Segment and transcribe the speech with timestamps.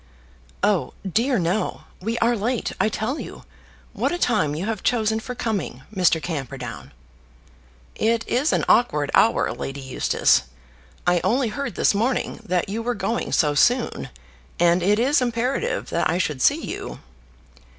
[0.63, 1.81] "Oh dear, no.
[2.01, 3.43] We are late, I tell you.
[3.93, 6.19] What a time you have chosen for coming, Mr.
[6.19, 6.91] Camperdown!"
[7.93, 10.41] "It is an awkward hour, Lady Eustace.
[11.05, 14.09] I only heard this morning that you were going so soon,
[14.59, 16.97] and it is imperative that I should see you."